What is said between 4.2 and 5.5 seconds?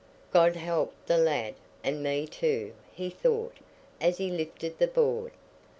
lifted the board.